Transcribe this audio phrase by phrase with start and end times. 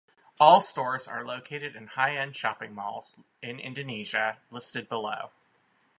[0.39, 3.13] All stores are located in high-end shopping malls
[3.43, 5.29] in Indonesia, listed below.